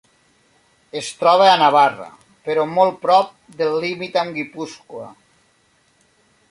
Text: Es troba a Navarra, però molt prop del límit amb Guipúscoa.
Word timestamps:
Es 1.01 1.09
troba 1.19 1.49
a 1.49 1.59
Navarra, 1.63 2.07
però 2.47 2.65
molt 2.71 2.99
prop 3.05 3.31
del 3.61 3.79
límit 3.85 4.19
amb 4.23 4.37
Guipúscoa. 4.39 5.11